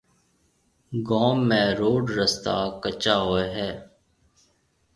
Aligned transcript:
گوم 1.07 1.37
۾ 1.51 1.61
روڊ 1.79 2.03
رستا 2.17 2.55
ڪَچا 2.83 3.15
هوئي 3.25 3.45
هيَ۔ 3.55 3.69